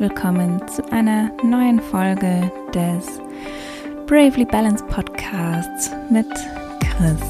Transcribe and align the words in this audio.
willkommen 0.00 0.60
zu 0.66 0.84
einer 0.90 1.30
neuen 1.44 1.80
Folge 1.80 2.50
des 2.74 3.20
Bravely 4.06 4.44
Balanced 4.44 4.88
Podcasts 4.88 5.92
mit 6.10 6.26
Chris. 6.80 7.20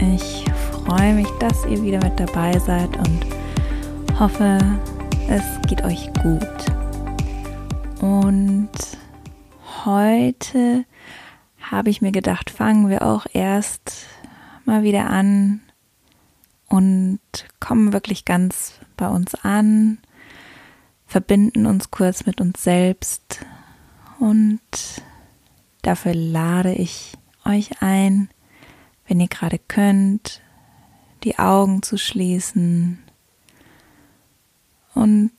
Ich 0.00 0.44
freue 0.72 1.12
mich, 1.12 1.28
dass 1.40 1.66
ihr 1.66 1.82
wieder 1.82 2.02
mit 2.02 2.18
dabei 2.18 2.58
seid 2.58 2.96
und 2.96 3.26
hoffe, 4.18 4.58
es 5.28 5.42
geht 5.68 5.84
euch 5.84 6.10
gut. 6.22 6.42
Und 8.00 8.70
heute 9.84 10.86
habe 11.60 11.90
ich 11.90 12.00
mir 12.00 12.12
gedacht, 12.12 12.48
fangen 12.48 12.88
wir 12.88 13.02
auch 13.02 13.26
erst 13.30 14.06
mal 14.64 14.82
wieder 14.82 15.10
an 15.10 15.60
und 16.68 17.20
kommen 17.60 17.92
wirklich 17.92 18.24
ganz 18.24 18.80
bei 18.96 19.08
uns 19.08 19.34
an, 19.34 19.98
verbinden 21.12 21.66
uns 21.66 21.90
kurz 21.90 22.24
mit 22.24 22.40
uns 22.40 22.64
selbst 22.64 23.44
und 24.18 24.62
dafür 25.82 26.14
lade 26.14 26.72
ich 26.72 27.12
euch 27.44 27.82
ein, 27.82 28.30
wenn 29.06 29.20
ihr 29.20 29.28
gerade 29.28 29.58
könnt, 29.58 30.40
die 31.22 31.38
Augen 31.38 31.82
zu 31.82 31.98
schließen 31.98 32.98
und 34.94 35.32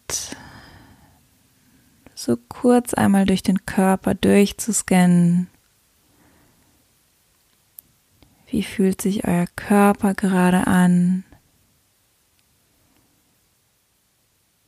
so 2.13 2.37
kurz 2.37 2.93
einmal 2.93 3.25
durch 3.25 3.41
den 3.41 3.65
Körper 3.65 4.13
durchzuscannen. 4.13 5.47
Wie 8.45 8.61
fühlt 8.61 9.01
sich 9.01 9.27
euer 9.27 9.47
Körper 9.55 10.13
gerade 10.13 10.67
an? 10.67 11.23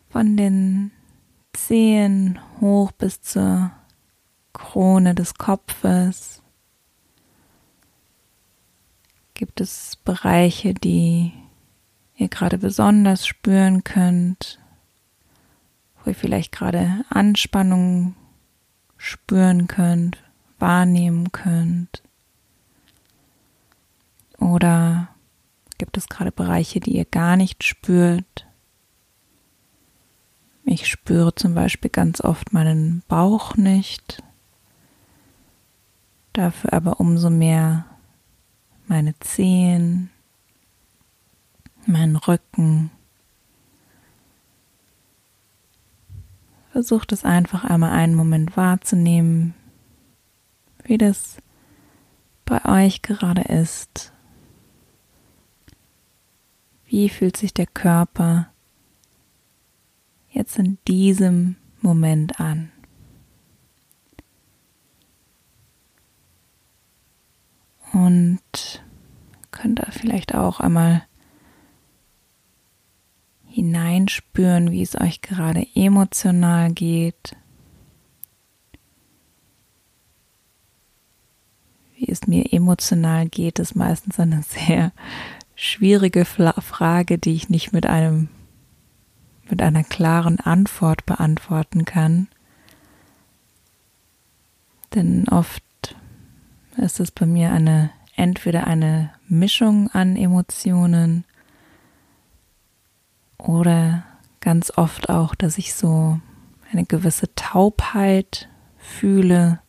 Von 0.10 0.36
den 0.36 0.92
Zehen 1.56 2.40
hoch 2.60 2.92
bis 2.92 3.22
zur 3.22 3.72
Krone 4.54 5.16
des 5.16 5.36
Kopfes. 5.36 6.42
Gibt 9.34 9.62
es 9.62 9.96
Bereiche, 10.04 10.74
die 10.74 11.34
ihr 12.18 12.28
gerade 12.28 12.58
besonders 12.58 13.26
spüren 13.26 13.84
könnt, 13.84 14.60
wo 16.04 16.12
ihr 16.12 16.16
vielleicht 16.16 16.52
gerade 16.52 17.04
Anspannung 17.10 18.16
spüren 18.98 19.68
könnt, 19.68 20.24
wahrnehmen 20.60 21.32
könnt? 21.32 22.04
Oder 24.40 25.10
gibt 25.78 25.98
es 25.98 26.08
gerade 26.08 26.32
Bereiche, 26.32 26.80
die 26.80 26.98
ihr 26.98 27.06
gar 27.06 27.36
nicht 27.38 27.64
spürt? 27.64 28.46
Ich 30.68 30.88
spüre 30.88 31.36
zum 31.36 31.54
Beispiel 31.54 31.92
ganz 31.92 32.22
oft 32.22 32.52
meinen 32.52 33.04
Bauch 33.08 33.56
nicht, 33.56 34.24
dafür 36.34 36.74
aber 36.74 37.00
umso 37.00 37.30
mehr 37.30 37.86
meine 38.88 39.18
Zehen, 39.20 40.10
meinen 41.86 42.16
Rücken. 42.16 42.90
Versucht 46.72 47.12
es 47.12 47.24
einfach 47.24 47.64
einmal 47.64 47.92
einen 47.92 48.16
Moment 48.16 48.58
wahrzunehmen, 48.58 49.54
wie 50.84 50.98
das 50.98 51.38
bei 52.44 52.66
euch 52.66 53.04
gerade 53.04 53.44
ist. 53.44 54.14
Wie 56.88 57.08
fühlt 57.10 57.38
sich 57.38 57.54
der 57.54 57.68
Körper 57.68 58.50
jetzt 60.36 60.60
in 60.60 60.78
diesem 60.88 61.56
Moment 61.82 62.40
an? 62.40 62.72
Und 67.94 68.84
könnt 69.52 69.80
ihr 69.80 69.92
vielleicht 69.92 70.36
auch 70.36 70.60
einmal 70.60 71.04
hineinspüren, 73.48 74.72
wie 74.72 74.82
es 74.82 75.00
euch 75.00 75.22
gerade 75.22 75.66
emotional 75.76 76.74
geht. 76.74 77.38
Wie 81.96 82.12
es 82.12 82.28
mir 82.28 82.52
emotional 82.52 83.30
geht, 83.30 83.60
ist 83.60 83.76
meistens 83.76 84.20
eine 84.20 84.44
sehr 84.48 84.92
schwierige 85.56 86.26
Frage, 86.26 87.18
die 87.18 87.34
ich 87.34 87.48
nicht 87.48 87.72
mit 87.72 87.86
einem 87.86 88.28
mit 89.50 89.62
einer 89.62 89.84
klaren 89.84 90.40
Antwort 90.40 91.06
beantworten 91.06 91.86
kann. 91.86 92.28
Denn 94.94 95.28
oft 95.30 95.64
ist 96.78 97.00
es 97.00 97.12
bei 97.12 97.26
mir 97.26 97.52
eine 97.52 97.92
entweder 98.16 98.66
eine 98.66 99.12
Mischung 99.28 99.90
an 99.92 100.16
Emotionen 100.16 101.26
oder 103.38 104.04
ganz 104.40 104.72
oft 104.78 105.10
auch, 105.10 105.36
dass 105.36 105.58
ich 105.58 105.74
so 105.74 106.20
eine 106.72 106.86
gewisse 106.86 107.34
Taubheit 107.36 108.50
fühle, 108.78 109.60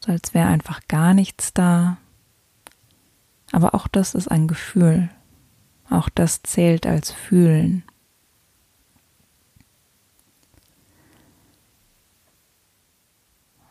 so 0.00 0.12
als 0.12 0.34
wäre 0.34 0.48
einfach 0.48 0.80
gar 0.88 1.14
nichts 1.14 1.52
da. 1.54 1.96
Aber 3.52 3.74
auch 3.74 3.88
das 3.88 4.14
ist 4.14 4.28
ein 4.28 4.48
Gefühl. 4.48 5.10
Auch 5.88 6.08
das 6.08 6.42
zählt 6.42 6.86
als 6.86 7.12
Fühlen. 7.12 7.84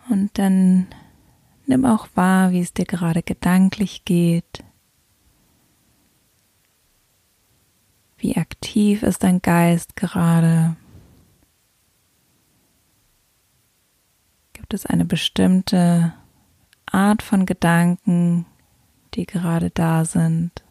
Und 0.09 0.22
dann 0.33 0.87
nimm 1.65 1.85
auch 1.85 2.07
wahr, 2.15 2.51
wie 2.51 2.61
es 2.61 2.73
dir 2.73 2.85
gerade 2.85 3.23
gedanklich 3.23 4.05
geht. 4.05 4.63
Wie 8.17 8.37
aktiv 8.37 9.03
ist 9.03 9.23
dein 9.23 9.41
Geist 9.41 9.95
gerade? 9.95 10.75
Gibt 14.53 14.73
es 14.73 14.85
eine 14.85 15.05
bestimmte 15.05 16.13
Art 16.93 17.23
von 17.23 17.45
Gedanken, 17.45 18.45
die 19.15 19.25
gerade 19.25 19.71
da 19.71 20.05
sind. 20.05 20.63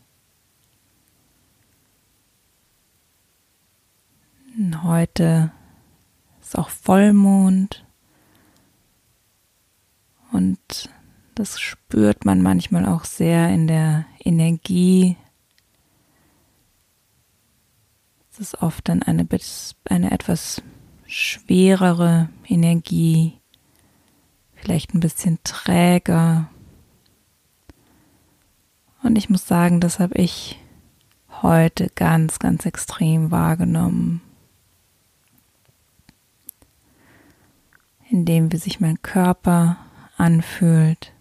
Heute 4.83 5.51
ist 6.41 6.57
auch 6.57 6.69
Vollmond 6.69 7.85
und 10.33 10.91
das 11.35 11.61
spürt 11.61 12.25
man 12.25 12.43
manchmal 12.43 12.87
auch 12.87 13.05
sehr 13.05 13.49
in 13.49 13.67
der 13.67 14.05
Energie. 14.19 15.17
Es 18.31 18.41
ist 18.41 18.63
oft 18.63 18.89
dann 18.89 19.03
eine, 19.03 19.27
eine 19.89 20.11
etwas 20.11 20.63
schwerere 21.07 22.29
Energie, 22.47 23.39
vielleicht 24.55 24.95
ein 24.95 25.01
bisschen 25.01 25.39
träger, 25.45 26.49
und 29.03 29.17
ich 29.17 29.29
muss 29.29 29.47
sagen, 29.47 29.81
das 29.81 29.99
habe 29.99 30.15
ich 30.15 30.59
heute 31.43 31.91
ganz, 31.95 32.39
ganz 32.39 32.67
extrem 32.67 33.31
wahrgenommen. 33.31 34.23
Indem 38.09 38.53
wie 38.53 38.59
sich 38.59 38.79
mein 38.79 39.03
Körper 39.03 39.77
anfühlt, 40.23 41.13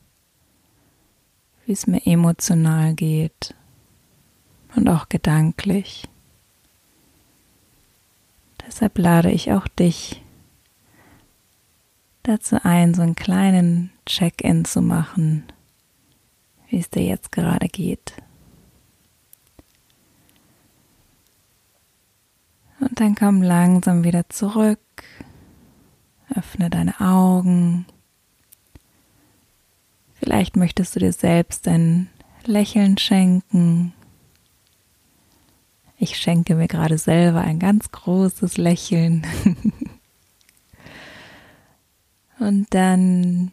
wie 1.66 1.74
es 1.74 1.88
mir 1.88 2.06
emotional 2.06 2.94
geht 2.94 3.56
und 4.76 4.88
auch 4.88 5.10
gedanklich. 5.10 6.08
Deshalb 8.66 8.98
lade 8.98 9.32
ich 9.32 9.52
auch 9.52 9.68
dich 9.68 10.22
dazu 12.24 12.58
ein, 12.64 12.94
so 12.94 13.02
einen 13.02 13.16
kleinen 13.16 13.92
Check-in 14.06 14.66
zu 14.66 14.82
machen 14.82 15.44
wie 16.72 16.80
es 16.80 16.90
dir 16.90 17.04
jetzt 17.04 17.32
gerade 17.32 17.68
geht. 17.68 18.14
Und 22.80 23.00
dann 23.00 23.14
komm 23.14 23.44
langsam 23.44 24.04
wieder 24.04 24.28
zurück. 24.30 24.80
Öffne 26.34 26.70
deine 26.70 27.00
Augen. 27.02 27.86
Vielleicht 30.32 30.56
möchtest 30.56 30.96
du 30.96 31.02
dir 31.02 31.12
selbst 31.12 31.68
ein 31.68 32.08
Lächeln 32.46 32.98
schenken. 32.98 33.92
Ich 35.98 36.16
schenke 36.16 36.56
mir 36.56 36.70
gerade 36.70 36.98
selber 36.98 37.42
ein 37.42 37.60
ganz 37.60 37.92
großes 37.92 38.56
Lächeln. 38.56 39.28
Und 42.40 42.74
dann 42.74 43.52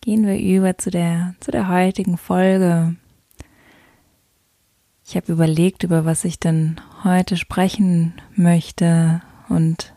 gehen 0.00 0.26
wir 0.26 0.36
über 0.36 0.76
zu 0.78 0.90
der, 0.90 1.36
zu 1.38 1.52
der 1.52 1.68
heutigen 1.68 2.18
Folge. 2.18 2.96
Ich 5.06 5.14
habe 5.14 5.30
überlegt, 5.30 5.84
über 5.84 6.04
was 6.04 6.24
ich 6.24 6.40
denn 6.40 6.80
heute 7.04 7.36
sprechen 7.36 8.14
möchte 8.34 9.22
Und 9.48 9.94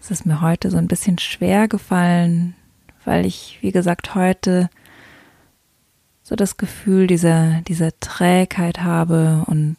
es 0.00 0.10
ist 0.10 0.24
mir 0.24 0.40
heute 0.40 0.70
so 0.70 0.78
ein 0.78 0.88
bisschen 0.88 1.18
schwer 1.18 1.68
gefallen, 1.68 2.54
weil 3.08 3.24
ich, 3.24 3.56
wie 3.62 3.72
gesagt, 3.72 4.14
heute 4.14 4.68
so 6.22 6.36
das 6.36 6.58
Gefühl 6.58 7.06
dieser, 7.06 7.62
dieser 7.62 7.98
Trägheit 8.00 8.82
habe 8.82 9.44
und 9.46 9.78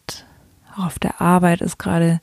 auch 0.74 0.86
auf 0.86 0.98
der 0.98 1.20
Arbeit 1.20 1.60
ist 1.60 1.78
gerade 1.78 2.20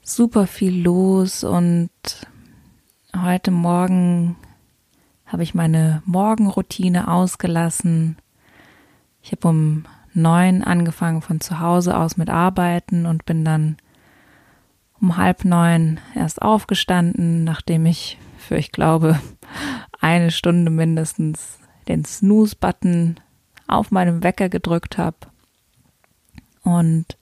super 0.00 0.46
viel 0.46 0.80
los 0.80 1.42
und 1.42 1.90
heute 3.20 3.50
Morgen 3.50 4.36
habe 5.26 5.42
ich 5.42 5.54
meine 5.56 6.02
Morgenroutine 6.06 7.08
ausgelassen. 7.08 8.16
Ich 9.22 9.32
habe 9.32 9.48
um 9.48 9.86
neun 10.12 10.62
angefangen 10.62 11.20
von 11.20 11.40
zu 11.40 11.58
Hause 11.58 11.96
aus 11.96 12.16
mit 12.16 12.30
Arbeiten 12.30 13.06
und 13.06 13.26
bin 13.26 13.44
dann 13.44 13.76
um 15.00 15.16
halb 15.16 15.44
neun 15.44 15.98
erst 16.14 16.42
aufgestanden, 16.42 17.42
nachdem 17.42 17.86
ich 17.86 18.18
für, 18.38 18.56
ich 18.56 18.70
glaube, 18.70 19.18
eine 20.00 20.30
Stunde 20.30 20.70
mindestens 20.70 21.58
den 21.88 22.04
Snooze-Button 22.04 23.20
auf 23.66 23.90
meinem 23.90 24.22
Wecker 24.22 24.48
gedrückt 24.48 24.98
habe 24.98 25.16
und 26.62 27.18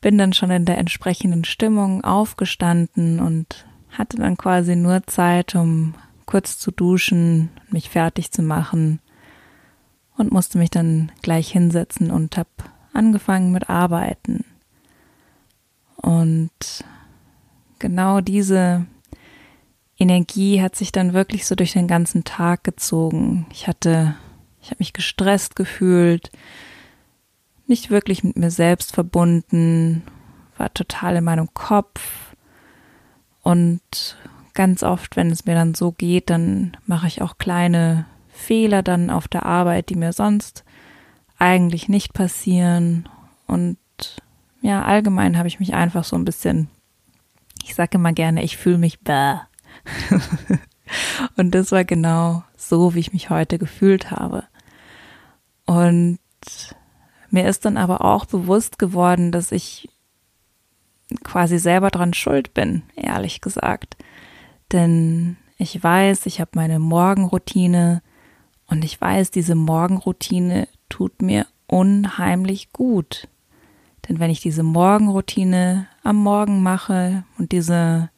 bin 0.00 0.18
dann 0.18 0.32
schon 0.32 0.50
in 0.50 0.64
der 0.64 0.78
entsprechenden 0.78 1.44
Stimmung 1.44 2.04
aufgestanden 2.04 3.20
und 3.20 3.66
hatte 3.90 4.16
dann 4.18 4.36
quasi 4.36 4.76
nur 4.76 5.06
Zeit, 5.06 5.54
um 5.54 5.94
kurz 6.26 6.58
zu 6.58 6.70
duschen, 6.70 7.50
mich 7.70 7.88
fertig 7.88 8.30
zu 8.30 8.42
machen 8.42 9.00
und 10.16 10.32
musste 10.32 10.58
mich 10.58 10.70
dann 10.70 11.12
gleich 11.22 11.50
hinsetzen 11.50 12.10
und 12.10 12.36
habe 12.36 12.50
angefangen 12.92 13.52
mit 13.52 13.70
Arbeiten. 13.70 14.44
Und 15.96 16.84
genau 17.78 18.20
diese 18.20 18.86
Energie 19.98 20.60
hat 20.60 20.76
sich 20.76 20.92
dann 20.92 21.14
wirklich 21.14 21.46
so 21.46 21.54
durch 21.54 21.72
den 21.72 21.88
ganzen 21.88 22.24
Tag 22.24 22.64
gezogen. 22.64 23.46
Ich 23.50 23.66
hatte, 23.66 24.14
ich 24.60 24.68
habe 24.68 24.76
mich 24.78 24.92
gestresst 24.92 25.56
gefühlt, 25.56 26.30
nicht 27.66 27.90
wirklich 27.90 28.22
mit 28.22 28.36
mir 28.36 28.50
selbst 28.50 28.94
verbunden, 28.94 30.02
war 30.56 30.72
total 30.72 31.16
in 31.16 31.24
meinem 31.24 31.52
Kopf 31.54 32.34
und 33.42 34.16
ganz 34.54 34.82
oft, 34.82 35.16
wenn 35.16 35.30
es 35.30 35.44
mir 35.44 35.54
dann 35.54 35.74
so 35.74 35.92
geht, 35.92 36.30
dann 36.30 36.76
mache 36.86 37.06
ich 37.06 37.22
auch 37.22 37.38
kleine 37.38 38.06
Fehler 38.28 38.82
dann 38.82 39.10
auf 39.10 39.28
der 39.28 39.46
Arbeit, 39.46 39.88
die 39.88 39.96
mir 39.96 40.12
sonst 40.12 40.64
eigentlich 41.38 41.88
nicht 41.88 42.12
passieren 42.12 43.08
und 43.46 43.78
ja, 44.62 44.84
allgemein 44.84 45.38
habe 45.38 45.48
ich 45.48 45.60
mich 45.60 45.74
einfach 45.74 46.04
so 46.04 46.16
ein 46.16 46.24
bisschen, 46.24 46.68
ich 47.62 47.74
sage 47.74 47.98
immer 47.98 48.12
gerne, 48.12 48.42
ich 48.42 48.56
fühle 48.56 48.78
mich 48.78 49.00
bäh. 49.00 49.36
und 51.36 51.54
das 51.54 51.72
war 51.72 51.84
genau 51.84 52.44
so, 52.56 52.94
wie 52.94 53.00
ich 53.00 53.12
mich 53.12 53.30
heute 53.30 53.58
gefühlt 53.58 54.10
habe. 54.10 54.44
Und 55.66 56.18
mir 57.30 57.48
ist 57.48 57.64
dann 57.64 57.76
aber 57.76 58.04
auch 58.04 58.24
bewusst 58.24 58.78
geworden, 58.78 59.32
dass 59.32 59.52
ich 59.52 59.88
quasi 61.22 61.58
selber 61.58 61.90
dran 61.90 62.14
schuld 62.14 62.54
bin, 62.54 62.82
ehrlich 62.94 63.40
gesagt. 63.40 63.96
Denn 64.72 65.36
ich 65.58 65.82
weiß, 65.82 66.26
ich 66.26 66.40
habe 66.40 66.52
meine 66.54 66.78
Morgenroutine 66.78 68.02
und 68.66 68.84
ich 68.84 69.00
weiß, 69.00 69.30
diese 69.30 69.54
Morgenroutine 69.54 70.68
tut 70.88 71.22
mir 71.22 71.46
unheimlich 71.66 72.72
gut. 72.72 73.28
Denn 74.08 74.18
wenn 74.20 74.30
ich 74.30 74.40
diese 74.40 74.62
Morgenroutine 74.62 75.88
am 76.02 76.16
Morgen 76.16 76.62
mache 76.62 77.24
und 77.38 77.52
diese, 77.52 78.10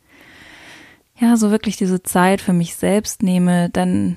ja, 1.21 1.37
so 1.37 1.51
wirklich 1.51 1.77
diese 1.77 2.03
Zeit 2.03 2.41
für 2.41 2.53
mich 2.53 2.77
selbst 2.77 3.23
nehme, 3.23 3.71
dann 3.71 4.17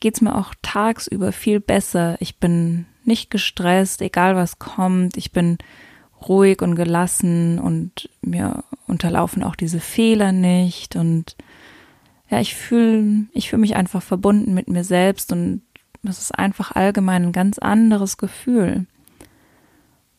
geht's 0.00 0.20
mir 0.20 0.36
auch 0.36 0.54
tagsüber 0.62 1.32
viel 1.32 1.60
besser. 1.60 2.16
Ich 2.20 2.38
bin 2.38 2.86
nicht 3.04 3.30
gestresst, 3.30 4.02
egal 4.02 4.36
was 4.36 4.58
kommt. 4.58 5.16
Ich 5.16 5.32
bin 5.32 5.58
ruhig 6.28 6.62
und 6.62 6.74
gelassen 6.74 7.58
und 7.58 8.08
mir 8.22 8.64
unterlaufen 8.86 9.42
auch 9.42 9.56
diese 9.56 9.80
Fehler 9.80 10.32
nicht 10.32 10.96
und 10.96 11.36
ja, 12.30 12.40
ich 12.40 12.54
fühle, 12.54 13.26
ich 13.32 13.48
fühle 13.48 13.60
mich 13.60 13.76
einfach 13.76 14.02
verbunden 14.02 14.52
mit 14.52 14.68
mir 14.68 14.84
selbst 14.84 15.32
und 15.32 15.62
das 16.02 16.18
ist 16.18 16.38
einfach 16.38 16.72
allgemein 16.72 17.24
ein 17.24 17.32
ganz 17.32 17.58
anderes 17.58 18.18
Gefühl. 18.18 18.86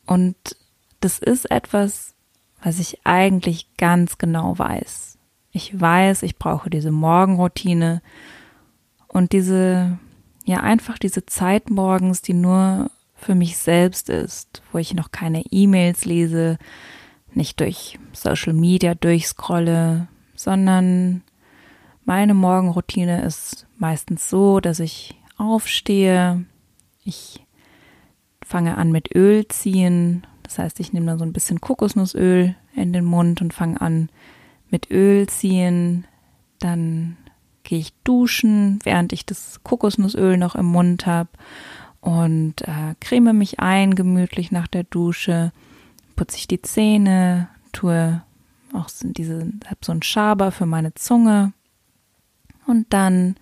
Und 0.05 0.35
das 1.01 1.19
ist 1.19 1.51
etwas, 1.51 2.15
was 2.63 2.79
ich 2.79 3.05
eigentlich 3.05 3.67
ganz 3.77 4.17
genau 4.17 4.57
weiß. 4.57 5.18
Ich 5.51 5.79
weiß, 5.79 6.23
ich 6.23 6.37
brauche 6.37 6.69
diese 6.69 6.91
Morgenroutine 6.91 8.01
und 9.07 9.31
diese, 9.31 9.97
ja, 10.45 10.61
einfach 10.61 10.97
diese 10.97 11.25
Zeit 11.25 11.69
morgens, 11.69 12.21
die 12.21 12.33
nur 12.33 12.91
für 13.15 13.35
mich 13.35 13.57
selbst 13.57 14.09
ist, 14.09 14.61
wo 14.71 14.77
ich 14.77 14.93
noch 14.93 15.11
keine 15.11 15.43
E-Mails 15.51 16.05
lese, 16.05 16.57
nicht 17.33 17.59
durch 17.59 17.99
Social 18.13 18.53
Media 18.53 18.95
durchscrolle, 18.95 20.07
sondern 20.35 21.23
meine 22.05 22.33
Morgenroutine 22.33 23.23
ist 23.23 23.67
meistens 23.77 24.29
so, 24.29 24.59
dass 24.59 24.79
ich 24.79 25.15
aufstehe, 25.37 26.45
ich 27.03 27.45
fange 28.43 28.77
an 28.77 28.91
mit 28.91 29.15
Öl 29.15 29.47
ziehen, 29.47 30.25
das 30.43 30.57
heißt, 30.57 30.79
ich 30.79 30.93
nehme 30.93 31.05
dann 31.05 31.19
so 31.19 31.25
ein 31.25 31.33
bisschen 31.33 31.61
Kokosnussöl 31.61 32.55
in 32.75 32.93
den 32.93 33.05
Mund 33.05 33.41
und 33.41 33.53
fange 33.53 33.79
an 33.81 34.09
mit 34.69 34.89
Öl 34.91 35.27
ziehen, 35.27 36.05
dann 36.59 37.17
gehe 37.63 37.79
ich 37.79 37.93
duschen, 38.03 38.79
während 38.83 39.13
ich 39.13 39.25
das 39.25 39.61
Kokosnussöl 39.63 40.37
noch 40.37 40.55
im 40.55 40.65
Mund 40.65 41.05
habe 41.05 41.29
und 42.01 42.61
äh, 42.61 42.95
creme 42.99 43.33
mich 43.33 43.59
ein 43.59 43.95
gemütlich 43.95 44.51
nach 44.51 44.67
der 44.67 44.83
Dusche, 44.83 45.51
putze 46.15 46.37
ich 46.37 46.47
die 46.47 46.61
Zähne, 46.61 47.49
tue 47.71 48.21
auch 48.73 48.87
diese, 49.01 49.51
habe 49.65 49.79
so 49.81 49.91
einen 49.91 50.03
Schaber 50.03 50.51
für 50.51 50.65
meine 50.65 50.93
Zunge 50.93 51.53
und 52.67 52.87
dann 52.93 53.35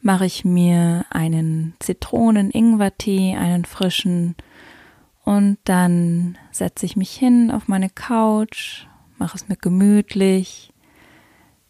mache 0.00 0.26
ich 0.26 0.44
mir 0.44 1.06
einen 1.10 1.74
Zitronen-Ingwer-Tee, 1.80 3.36
einen 3.36 3.64
frischen 3.64 4.36
und 5.24 5.58
dann 5.64 6.36
setze 6.50 6.86
ich 6.86 6.96
mich 6.96 7.10
hin 7.10 7.50
auf 7.50 7.68
meine 7.68 7.88
Couch, 7.88 8.86
mache 9.18 9.36
es 9.36 9.48
mir 9.48 9.56
gemütlich, 9.56 10.72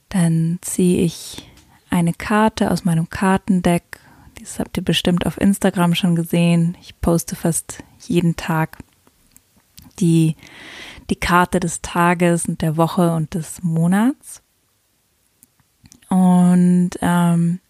dann 0.09 0.59
ziehe 0.63 1.03
ich 1.03 1.51
eine 1.91 2.13
Karte 2.13 2.71
aus 2.71 2.85
meinem 2.85 3.09
Kartendeck 3.09 4.01
das 4.45 4.59
habt 4.59 4.77
ihr 4.77 4.85
bestimmt 4.85 5.27
auf 5.27 5.41
Instagram 5.41 5.95
schon 5.95 6.17
gesehen. 6.17 6.77
Ich 6.81 7.01
poste 7.01 7.35
fast 7.35 7.83
jeden 8.01 8.37
Tag 8.37 8.79
die, 9.99 10.37
die 11.09 11.17
Karte 11.17 11.61
des 11.61 11.81
Tages 11.81 12.47
und 12.47 12.61
der 12.61 12.77
Woche 12.77 13.13
und 13.13 13.33
des 13.33 13.63
Monats. 13.63 14.43
Und 16.11 16.91
ähm, 17.01 17.61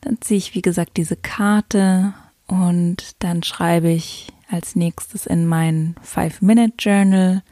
dann 0.00 0.20
ziehe 0.20 0.38
ich, 0.38 0.54
wie 0.54 0.62
gesagt, 0.62 0.96
diese 0.96 1.16
Karte 1.16 2.14
und 2.46 3.16
dann 3.18 3.42
schreibe 3.42 3.90
ich 3.90 4.28
als 4.48 4.76
nächstes 4.76 5.26
in 5.26 5.46
mein 5.46 5.96
Five-Minute-Journal, 6.02 7.42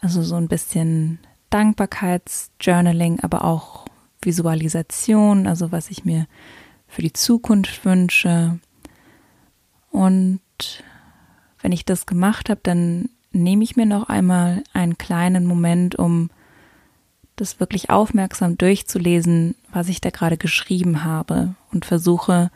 also 0.00 0.22
so 0.22 0.36
ein 0.36 0.48
bisschen 0.48 1.18
Dankbarkeitsjournaling, 1.50 3.20
aber 3.20 3.44
auch 3.44 3.86
Visualisation, 4.20 5.46
also 5.46 5.72
was 5.72 5.90
ich 5.90 6.04
mir 6.04 6.26
für 6.86 7.02
die 7.02 7.12
Zukunft 7.12 7.84
wünsche. 7.84 8.58
Und 9.90 10.40
wenn 11.60 11.72
ich 11.72 11.84
das 11.84 12.06
gemacht 12.06 12.50
habe, 12.50 12.60
dann 12.62 13.08
nehme 13.32 13.64
ich 13.64 13.76
mir 13.76 13.86
noch 13.86 14.08
einmal 14.08 14.62
einen 14.72 14.98
kleinen 14.98 15.46
Moment, 15.46 15.96
um 15.96 16.30
das 17.36 17.60
wirklich 17.60 17.90
aufmerksam 17.90 18.58
durchzulesen, 18.58 19.54
was 19.72 19.88
ich 19.88 20.00
da 20.00 20.10
gerade 20.10 20.36
geschrieben 20.36 21.04
habe 21.04 21.54
und 21.72 21.84
versuche, 21.84 22.50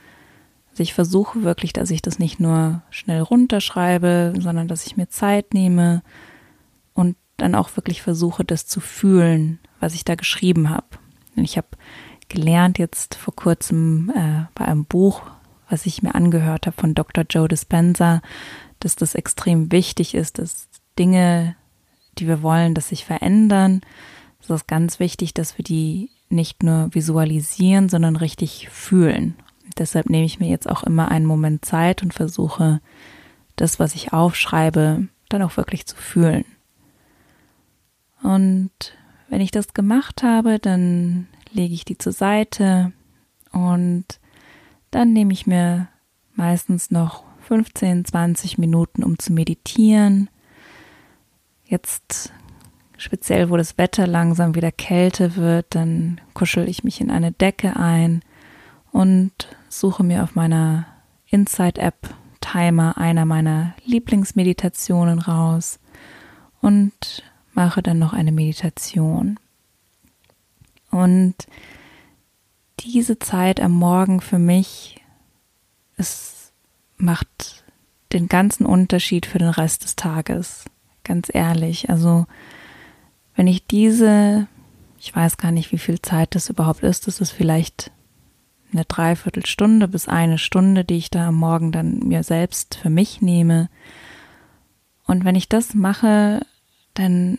also 0.71 0.83
ich 0.83 0.95
versuche 0.95 1.43
wirklich, 1.43 1.73
dass 1.73 1.91
ich 1.91 2.03
das 2.03 2.19
nicht 2.19 2.41
nur 2.41 2.83
schnell 2.91 3.21
runterschreibe, 3.21 4.35
sondern 4.39 4.69
dass 4.69 4.87
ich 4.87 4.97
mir 4.97 5.09
Zeit 5.09 5.55
nehme 5.55 6.03
dann 7.43 7.55
auch 7.57 7.77
wirklich 7.77 8.03
versuche, 8.03 8.45
das 8.45 8.67
zu 8.67 8.81
fühlen, 8.81 9.59
was 9.81 9.95
ich 9.95 10.05
da 10.05 10.15
geschrieben 10.15 10.71
habe. 10.71 10.87
Ich 11.35 11.57
habe 11.57 11.69
gelernt 12.29 12.79
jetzt 12.79 13.17
vor 13.17 13.35
kurzem 13.35 14.11
äh, 14.15 14.45
bei 14.55 14.65
einem 14.65 14.85
Buch, 14.85 15.23
was 15.69 15.87
ich 15.87 16.03
mir 16.03 16.15
angehört 16.15 16.67
habe 16.67 16.81
von 16.81 16.95
Dr. 16.95 17.25
Joe 17.29 17.49
Dispenza, 17.49 18.23
dass 18.79 18.97
das 18.97 19.15
extrem 19.15 19.73
wichtig 19.73 20.15
ist, 20.15 20.39
dass 20.39 20.69
Dinge, 20.99 21.57
die 22.19 22.29
wir 22.29 22.43
wollen, 22.43 22.75
dass 22.75 22.89
sich 22.89 23.05
verändern. 23.05 23.81
Es 24.41 24.49
ist 24.49 24.69
ganz 24.69 25.01
wichtig, 25.01 25.35
dass 25.35 25.59
wir 25.59 25.65
die 25.65 26.11
nicht 26.29 26.63
nur 26.63 26.95
visualisieren, 26.95 27.89
sondern 27.89 28.17
richtig 28.17 28.69
fühlen. 28.71 29.35
Deshalb 29.79 30.09
nehme 30.09 30.27
ich 30.27 30.39
mir 30.39 30.49
jetzt 30.49 30.69
auch 30.69 30.85
immer 30.85 31.11
einen 31.11 31.27
Moment 31.27 31.65
Zeit 31.65 32.03
und 32.03 32.15
versuche, 32.15 32.81
das, 33.57 33.81
was 33.81 33.95
ich 33.95 34.13
aufschreibe, 34.13 35.09
dann 35.29 35.43
auch 35.43 35.57
wirklich 35.57 35.87
zu 35.87 35.97
fühlen. 35.97 36.45
Und 38.23 38.71
wenn 39.29 39.41
ich 39.41 39.51
das 39.51 39.75
gemacht 39.75 40.23
habe, 40.23 40.59
dann 40.59 41.27
lege 41.51 41.75
ich 41.75 41.85
die 41.85 41.99
zur 41.99 42.13
Seite 42.13 42.93
und 43.53 44.05
dann 44.91 45.13
nehme 45.13 45.33
ich 45.33 45.47
mir 45.47 45.89
meistens 46.35 46.91
noch 46.91 47.25
15, 47.49 48.05
20 48.05 48.59
Minuten, 48.59 49.03
um 49.03 49.19
zu 49.19 49.33
meditieren. 49.33 50.31
Jetzt 51.65 52.33
speziell, 52.97 53.51
wo 53.51 53.57
das 53.57 53.79
Wetter 53.79 54.07
langsam 54.07 54.55
wieder 54.55 54.71
kälter 54.71 55.37
wird, 55.37 55.75
dann 55.75 56.21
kuschel 56.35 56.69
ich 56.69 56.85
mich 56.85 57.01
in 57.01 57.11
eine 57.11 57.33
Decke 57.33 57.77
ein 57.77 58.23
und 58.93 59.33
suche 59.69 60.05
mir 60.05 60.23
auf 60.23 60.35
meiner 60.35 60.87
Inside-App 61.27 62.15
Timer 62.41 62.99
einer 62.99 63.25
meiner 63.25 63.75
Lieblingsmeditationen 63.85 65.19
raus 65.21 65.79
und 66.61 67.23
mache 67.53 67.83
dann 67.83 67.99
noch 67.99 68.13
eine 68.13 68.33
Meditation. 68.33 69.39
Und 70.91 71.35
diese 72.81 73.19
Zeit 73.19 73.61
am 73.61 73.73
Morgen 73.73 74.21
für 74.21 74.39
mich, 74.39 75.01
es 75.97 76.53
macht 76.97 77.65
den 78.13 78.29
ganzen 78.29 78.67
Unterschied 78.67 79.27
für 79.27 79.39
den 79.39 79.49
Rest 79.49 79.85
des 79.85 79.97
Tages. 79.97 80.65
Ganz 81.05 81.31
ehrlich. 81.33 81.91
Also, 81.91 82.27
wenn 83.35 83.47
ich 83.47 83.67
diese, 83.67 84.47
ich 84.99 85.15
weiß 85.15 85.37
gar 85.39 85.51
nicht, 85.51 85.73
wie 85.73 85.79
viel 85.79 86.01
Zeit 86.01 86.35
das 86.35 86.51
überhaupt 86.51 86.83
ist, 86.83 87.07
das 87.07 87.21
ist 87.21 87.31
vielleicht 87.31 87.91
eine 88.73 88.85
Dreiviertelstunde 88.85 89.89
bis 89.89 90.09
eine 90.09 90.39
Stunde, 90.39 90.85
die 90.85 90.97
ich 90.97 91.11
da 91.11 91.29
am 91.29 91.37
Morgen 91.37 91.73
dann 91.73 91.99
mir 92.01 92.23
selbst 92.23 92.77
für 92.77 92.91
mich 92.91 93.21
nehme. 93.21 93.69
Und 95.07 95.25
wenn 95.25 95.35
ich 95.35 95.49
das 95.49 95.75
mache, 95.75 96.47
dann 96.95 97.39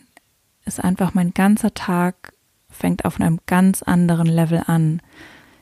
ist 0.64 0.82
einfach 0.82 1.14
mein 1.14 1.34
ganzer 1.34 1.74
Tag 1.74 2.32
fängt 2.74 3.04
auf 3.04 3.20
einem 3.20 3.40
ganz 3.46 3.82
anderen 3.82 4.26
Level 4.26 4.62
an. 4.66 5.00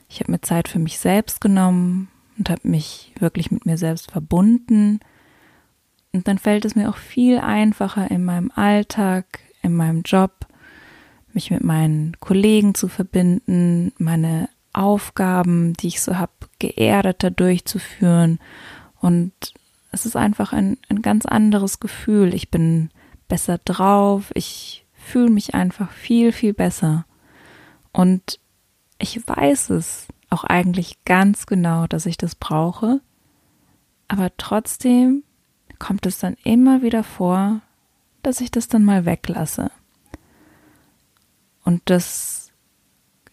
Ich 0.09 0.19
habe 0.19 0.31
mir 0.31 0.41
Zeit 0.41 0.67
für 0.67 0.79
mich 0.79 0.99
selbst 0.99 1.41
genommen 1.41 2.09
und 2.37 2.49
habe 2.49 2.67
mich 2.67 3.13
wirklich 3.19 3.51
mit 3.51 3.65
mir 3.65 3.77
selbst 3.77 4.11
verbunden. 4.11 4.99
Und 6.11 6.27
dann 6.27 6.37
fällt 6.37 6.65
es 6.65 6.75
mir 6.75 6.89
auch 6.89 6.97
viel 6.97 7.39
einfacher 7.39 8.09
in 8.11 8.23
meinem 8.23 8.51
Alltag, 8.53 9.39
in 9.61 9.75
meinem 9.75 10.01
Job, 10.03 10.45
mich 11.33 11.49
mit 11.49 11.63
meinen 11.63 12.19
Kollegen 12.19 12.75
zu 12.75 12.87
verbinden, 12.87 13.91
meine 13.97 14.49
Aufgaben, 14.73 15.73
die 15.73 15.87
ich 15.87 16.01
so 16.01 16.17
habe, 16.17 16.31
geerdeter 16.59 17.31
durchzuführen. 17.31 18.39
Und 18.99 19.33
es 19.91 20.05
ist 20.05 20.15
einfach 20.15 20.53
ein, 20.53 20.77
ein 20.89 21.01
ganz 21.01 21.25
anderes 21.25 21.79
Gefühl. 21.79 22.33
Ich 22.33 22.51
bin 22.51 22.89
besser 23.27 23.59
drauf, 23.59 24.31
ich 24.35 24.82
fühle 25.03 25.29
mich 25.29 25.53
einfach 25.53 25.91
viel, 25.91 26.31
viel 26.31 26.53
besser. 26.53 27.05
Und 27.91 28.39
ich 28.97 29.27
weiß 29.27 29.69
es 29.71 30.07
auch 30.29 30.43
eigentlich 30.43 31.03
ganz 31.05 31.45
genau, 31.45 31.87
dass 31.87 32.05
ich 32.05 32.17
das 32.17 32.35
brauche. 32.35 33.01
Aber 34.07 34.31
trotzdem 34.37 35.23
kommt 35.79 36.05
es 36.05 36.19
dann 36.19 36.35
immer 36.43 36.81
wieder 36.81 37.03
vor, 37.03 37.61
dass 38.23 38.41
ich 38.41 38.51
das 38.51 38.67
dann 38.67 38.83
mal 38.83 39.05
weglasse. 39.05 39.71
Und 41.63 41.81
das 41.85 42.51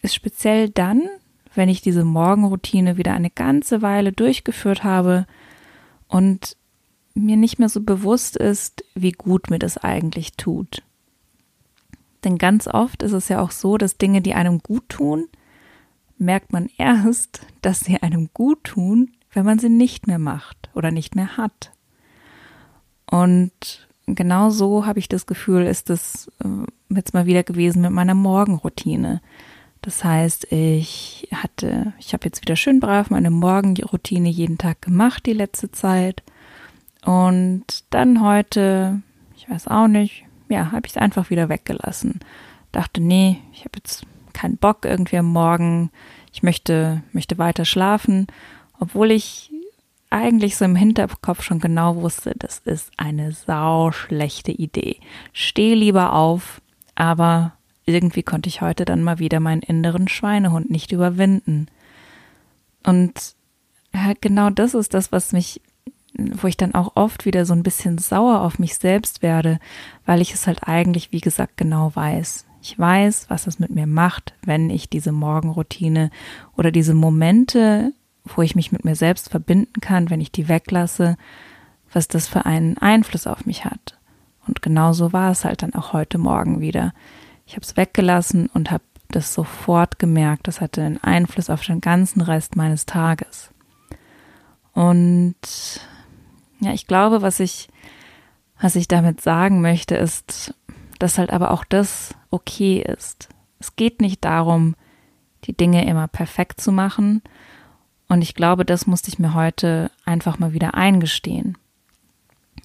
ist 0.03 0.15
speziell 0.15 0.69
dann, 0.69 1.09
wenn 1.55 1.69
ich 1.69 1.81
diese 1.81 2.05
Morgenroutine 2.05 2.97
wieder 2.97 3.13
eine 3.13 3.31
ganze 3.31 3.83
Weile 3.83 4.13
durchgeführt 4.13 4.85
habe 4.85 5.27
und 6.07 6.57
mir 7.15 7.37
nicht 7.37 7.59
mehr 7.59 7.69
so 7.69 7.81
bewusst 7.81 8.37
ist, 8.37 8.85
wie 8.95 9.13
gut 9.13 9.51
mir 9.51 9.59
das 9.59 9.79
eigentlich 9.79 10.33
tut. 10.33 10.83
Denn 12.25 12.39
ganz 12.39 12.67
oft 12.67 13.03
ist 13.03 13.13
es 13.13 13.29
ja 13.29 13.41
auch 13.41 13.51
so, 13.51 13.79
dass 13.79 13.97
Dinge, 13.97 14.21
die 14.21 14.35
einem 14.35 14.59
gut 14.61 14.89
tun, 14.89 15.29
merkt 16.19 16.53
man 16.53 16.69
erst, 16.77 17.41
dass 17.63 17.81
sie 17.81 18.03
einem 18.03 18.29
gut 18.35 18.65
tun, 18.65 19.13
wenn 19.33 19.47
man 19.47 19.59
sie 19.59 19.71
nicht 19.71 20.07
mehr 20.07 20.19
macht 20.19 20.71
oder 20.75 20.91
nicht 20.91 21.17
mehr 21.17 21.37
hat. 21.37 21.73
Und 23.11 23.89
genau 24.07 24.51
so 24.51 24.87
habe 24.87 24.99
ich 24.99 25.09
das 25.09 25.27
Gefühl, 25.27 25.67
ist 25.67 25.91
es 25.91 26.31
äh, 26.45 26.95
jetzt 26.95 27.15
mal 27.15 27.27
wieder 27.27 27.43
gewesen 27.43 27.83
mit 27.83 27.91
meiner 27.91 28.15
Morgenroutine. 28.15 29.21
Das 29.83 30.05
heißt, 30.05 30.53
ich 30.53 31.29
hatte, 31.33 31.95
ich 31.99 32.13
habe 32.13 32.27
jetzt 32.27 32.43
wieder 32.43 32.57
schön 32.57 32.81
brav 32.81 33.09
meine 33.09 33.31
Morgenroutine 33.31 34.29
jeden 34.29 34.59
Tag 34.59 34.83
gemacht 34.83 35.25
die 35.25 35.33
letzte 35.33 35.71
Zeit. 35.71 36.23
Und 37.05 37.65
dann 37.89 38.23
heute, 38.23 39.01
ich 39.37 39.49
weiß 39.49 39.69
auch 39.69 39.89
nicht, 39.89 40.27
ja, 40.51 40.73
habe 40.73 40.87
ich 40.87 40.93
es 40.93 40.97
einfach 40.97 41.31
wieder 41.31 41.49
weggelassen. 41.49 42.21
Dachte, 42.73 43.01
nee, 43.01 43.39
ich 43.53 43.61
habe 43.61 43.73
jetzt 43.77 44.05
keinen 44.33 44.57
Bock 44.57 44.85
irgendwie 44.85 45.19
am 45.19 45.27
Morgen. 45.33 45.91
Ich 46.33 46.43
möchte, 46.43 47.03
möchte 47.13 47.39
weiter 47.39 47.65
schlafen, 47.65 48.27
obwohl 48.79 49.11
ich 49.11 49.51
eigentlich 50.11 50.57
so 50.57 50.65
im 50.65 50.77
Hinterkopf 50.77 51.43
schon 51.43 51.61
genau 51.61 51.97
wusste, 51.97 52.35
das 52.37 52.59
ist 52.65 52.91
eine 52.97 53.33
sau 53.33 53.93
schlechte 53.93 54.51
Idee. 54.51 54.99
Steh 55.33 55.75
lieber 55.75 56.13
auf, 56.15 56.61
aber 56.97 57.53
irgendwie 57.87 58.25
konnte 58.25 58.49
ich 58.49 58.61
heute 58.61 58.85
dann 58.85 59.03
mal 59.03 59.19
wieder 59.19 59.41
meinen 59.41 59.63
inneren 59.63 60.09
Schweinehund 60.09 60.71
nicht 60.71 60.93
überwinden. 60.93 61.69
Und 62.83 63.35
genau 64.21 64.51
das 64.51 64.75
ist 64.75 64.95
das, 64.95 65.13
was 65.13 65.33
mich, 65.33 65.61
wo 66.41 66.47
ich 66.47 66.57
dann 66.57 66.75
auch 66.75 66.97
oft 66.97 67.25
wieder 67.25 67.45
so 67.47 67.53
ein 67.53 67.63
bisschen 67.63 67.99
sauer 67.99 68.41
auf 68.41 68.59
mich 68.59 68.77
selbst 68.77 69.23
werde, 69.23 69.59
weil 70.07 70.21
ich 70.21 70.33
es 70.33 70.47
halt 70.47 70.67
eigentlich, 70.67 71.13
wie 71.13 71.21
gesagt, 71.21 71.57
genau 71.57 71.95
weiß. 71.95 72.47
Ich 72.63 72.79
weiß, 72.79 73.27
was 73.29 73.47
es 73.47 73.59
mit 73.59 73.71
mir 73.71 73.87
macht, 73.87 74.35
wenn 74.45 74.69
ich 74.69 74.91
diese 74.91 75.13
Morgenroutine 75.13 76.11
oder 76.57 76.71
diese 76.71 76.95
Momente, 76.95 77.93
wo 78.25 78.43
ich 78.43 78.55
mich 78.55 78.71
mit 78.71 78.85
mir 78.85 78.97
selbst 78.97 79.31
verbinden 79.31 79.81
kann, 79.81 80.11
wenn 80.11 80.21
ich 80.21 80.31
die 80.31 80.49
weglasse, 80.49 81.17
was 81.93 82.07
das 82.09 82.29
für 82.29 82.45
einen 82.47 82.77
Einfluss 82.79 83.27
auf 83.27 83.47
mich 83.47 83.65
hat. 83.65 83.99
Und 84.47 84.63
genauso 84.63 85.13
war 85.13 85.31
es 85.31 85.45
halt 85.45 85.63
dann 85.63 85.75
auch 85.75 85.93
heute 85.93 86.19
Morgen 86.19 86.61
wieder. 86.61 86.93
Ich 87.47 87.55
habe 87.55 87.65
es 87.65 87.77
weggelassen 87.77 88.49
und 88.53 88.71
habe 88.71 88.85
das 89.09 89.35
sofort 89.35 89.99
gemerkt. 89.99 90.47
Das 90.47 90.61
hatte 90.61 90.83
einen 90.83 91.03
Einfluss 91.03 91.51
auf 91.51 91.63
den 91.63 91.81
ganzen 91.81 92.21
Rest 92.21 92.57
meines 92.57 92.87
Tages. 92.87 93.51
Und 94.73 95.35
ja, 96.61 96.73
ich 96.73 96.87
glaube, 96.87 97.23
was 97.23 97.41
ich, 97.41 97.69
was 98.61 98.77
ich 98.77 98.89
damit 98.89 99.21
sagen 99.21 99.61
möchte, 99.61 99.97
ist, 99.97 100.55
dass 100.99 101.19
halt 101.19 101.33
aber 101.33 101.51
auch 101.51 101.65
das 101.65 102.15
okay 102.31 102.83
ist. 102.83 103.29
Es 103.59 103.77
geht 103.77 104.01
nicht 104.01 104.25
darum, 104.25 104.77
die 105.45 105.57
Dinge 105.57 105.87
immer 105.87 106.09
perfekt 106.09 106.61
zu 106.61 106.73
machen. 106.73 107.23
Und 108.09 108.23
ich 108.23 108.35
glaube, 108.35 108.65
das 108.65 108.87
musste 108.87 109.09
ich 109.09 109.19
mir 109.19 109.35
heute 109.35 109.91
einfach 110.05 110.39
mal 110.39 110.53
wieder 110.53 110.75
eingestehen. 110.75 111.57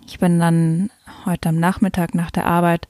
Ich 0.05 0.19
bin 0.19 0.39
dann 0.39 0.89
heute 1.25 1.49
am 1.49 1.59
Nachmittag 1.59 2.13
nach 2.13 2.31
der 2.31 2.45
Arbeit 2.45 2.87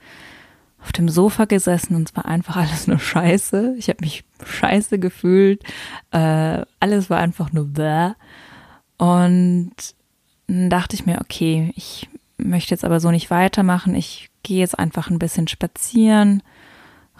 auf 0.81 0.91
dem 0.91 1.09
Sofa 1.09 1.45
gesessen 1.45 1.95
und 1.95 2.09
es 2.09 2.15
war 2.15 2.25
einfach 2.25 2.55
alles 2.55 2.87
nur 2.87 2.99
scheiße. 2.99 3.75
Ich 3.77 3.89
habe 3.89 4.03
mich 4.03 4.23
scheiße 4.43 4.99
gefühlt. 4.99 5.63
Äh, 6.11 6.63
alles 6.79 7.09
war 7.09 7.19
einfach 7.19 7.51
nur 7.51 7.65
bäh. 7.65 8.11
Und 8.97 9.94
dachte 10.47 10.95
ich 10.95 11.05
mir, 11.05 11.21
okay, 11.21 11.71
ich 11.75 12.09
möchte 12.37 12.71
jetzt 12.71 12.85
aber 12.85 12.99
so 12.99 13.11
nicht 13.11 13.29
weitermachen. 13.29 13.95
Ich 13.95 14.29
gehe 14.43 14.59
jetzt 14.59 14.77
einfach 14.77 15.09
ein 15.09 15.19
bisschen 15.19 15.47
spazieren, 15.47 16.43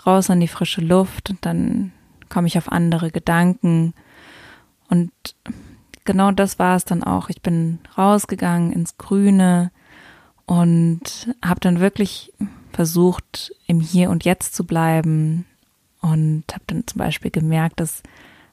raus 0.06 0.30
an 0.30 0.40
die 0.40 0.48
frische 0.48 0.82
Luft 0.82 1.30
und 1.30 1.46
dann 1.46 1.92
komme 2.30 2.48
ich 2.48 2.58
auf 2.58 2.72
andere 2.72 3.12
Gedanken. 3.12 3.94
Und 4.90 5.12
genau 6.04 6.32
das 6.32 6.60
war 6.60 6.76
es 6.76 6.86
dann 6.86 7.04
auch. 7.04 7.30
Ich 7.30 7.42
bin 7.42 7.80
rausgegangen 7.98 8.72
ins 8.72 8.98
Grüne 8.98 9.72
und 10.46 11.36
habe 11.44 11.60
dann 11.60 11.80
wirklich 11.80 12.34
versucht, 12.72 13.54
im 13.68 13.80
Hier 13.80 14.10
und 14.10 14.26
Jetzt 14.26 14.54
zu 14.54 14.66
bleiben 14.66 15.46
und 16.02 16.44
habe 16.52 16.64
dann 16.68 16.86
zum 16.86 17.00
Beispiel 17.00 17.32
gemerkt, 17.32 17.80
dass 17.80 18.04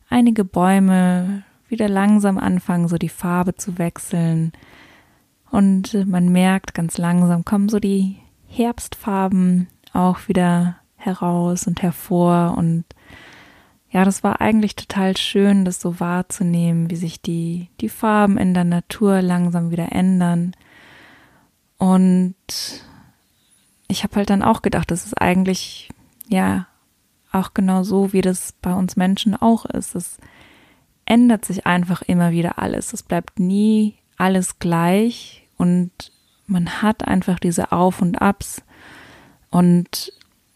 einige 0.09 0.45
Bäume 0.45 1.43
wieder 1.73 1.89
langsam 1.89 2.39
anfangen, 2.39 2.87
so 2.87 2.97
die 2.97 3.09
Farbe 3.09 3.57
zu 3.57 3.79
wechseln. 3.79 4.53
Und 5.51 6.07
man 6.07 6.31
merkt, 6.31 6.75
ganz 6.75 6.97
langsam 6.99 7.45
kommen 7.45 7.69
so 7.69 7.81
die 7.81 8.17
Herbstfarben 8.47 9.69
auch 9.93 10.29
wieder 10.29 10.77
heraus 10.97 11.67
und 11.67 11.83
hervor. 11.83 12.55
Und 12.57 12.85
ja, 13.91 14.05
das 14.05 14.23
war 14.23 14.41
eigentlich 14.41 14.77
total 14.77 15.17
schön, 15.17 15.65
das 15.65 15.81
so 15.81 16.01
wahrzunehmen, 16.01 16.91
wie 16.91 16.97
sich 16.97 17.21
die, 17.21 17.69
die 17.81 17.89
Farben 17.89 18.39
in 18.39 18.55
der 18.55 18.65
Natur 18.65 19.21
langsam 19.21 19.71
wieder 19.71 19.93
ändern. 19.93 20.55
Und 21.77 22.35
ich 23.89 24.05
habe 24.05 24.17
halt 24.17 24.31
dann 24.31 24.43
auch 24.43 24.63
gedacht, 24.63 24.91
das 24.91 25.05
ist 25.05 25.21
eigentlich 25.21 25.91
ja 26.29 26.67
auch 27.33 27.53
genau 27.55 27.83
so, 27.83 28.13
wie 28.13 28.21
das 28.21 28.53
bei 28.63 28.73
uns 28.73 28.97
Menschen 28.97 29.35
auch 29.35 29.65
ist. 29.65 29.95
Es 29.95 30.19
ändert 31.05 31.45
sich 31.45 31.67
einfach 31.67 32.03
immer 32.03 32.31
wieder 32.31 32.59
alles. 32.59 32.93
Es 32.93 33.03
bleibt 33.03 33.39
nie 33.39 33.95
alles 34.17 34.59
gleich 34.59 35.47
und 35.57 35.91
man 36.47 36.83
hat 36.83 37.07
einfach 37.07 37.39
diese 37.39 37.73
Auf 37.73 38.03
und 38.03 38.21
Abs. 38.21 38.63
Und 39.51 40.13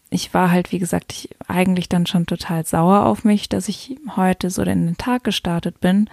ich 0.09 0.33
war 0.33 0.51
halt, 0.51 0.71
wie 0.71 0.79
gesagt, 0.79 1.11
ich 1.13 1.29
eigentlich 1.47 1.89
dann 1.89 2.05
schon 2.05 2.25
total 2.25 2.65
sauer 2.65 3.05
auf 3.05 3.23
mich, 3.23 3.49
dass 3.49 3.67
ich 3.67 3.97
heute 4.15 4.49
so 4.49 4.61
in 4.61 4.85
den 4.85 4.97
Tag 4.97 5.23
gestartet 5.23 5.81
bin 5.81 6.09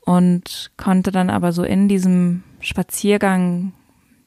und 0.00 0.70
konnte 0.76 1.12
dann 1.12 1.28
aber 1.28 1.52
so 1.52 1.62
in 1.62 1.88
diesem 1.88 2.42
Spaziergang 2.60 3.72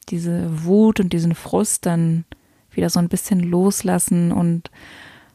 diese 0.08 0.64
Wut 0.64 1.00
und 1.00 1.12
diesen 1.12 1.34
Frust 1.34 1.86
dann 1.86 2.24
wieder 2.70 2.90
so 2.90 3.00
ein 3.00 3.08
bisschen 3.08 3.40
loslassen 3.40 4.32
und 4.32 4.70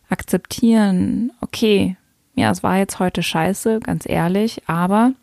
akzeptieren, 0.09 1.33
okay, 1.41 1.96
ja, 2.37 2.51
es 2.51 2.61
war 2.61 2.77
jetzt 2.77 2.99
heute 2.99 3.23
scheiße, 3.23 3.79
ganz 3.79 4.07
ehrlich, 4.07 4.61
aber 4.67 5.13